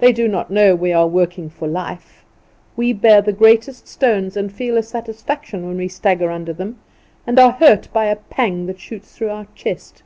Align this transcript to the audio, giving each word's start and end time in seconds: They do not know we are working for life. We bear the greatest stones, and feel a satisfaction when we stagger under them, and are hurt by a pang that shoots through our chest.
They 0.00 0.10
do 0.12 0.26
not 0.26 0.50
know 0.50 0.74
we 0.74 0.92
are 0.92 1.06
working 1.06 1.48
for 1.48 1.68
life. 1.68 2.24
We 2.74 2.92
bear 2.92 3.22
the 3.22 3.32
greatest 3.32 3.86
stones, 3.86 4.36
and 4.36 4.50
feel 4.52 4.76
a 4.76 4.82
satisfaction 4.82 5.64
when 5.68 5.76
we 5.76 5.86
stagger 5.86 6.32
under 6.32 6.52
them, 6.52 6.80
and 7.28 7.38
are 7.38 7.52
hurt 7.52 7.86
by 7.92 8.06
a 8.06 8.16
pang 8.16 8.66
that 8.66 8.80
shoots 8.80 9.16
through 9.16 9.30
our 9.30 9.46
chest. 9.54 10.02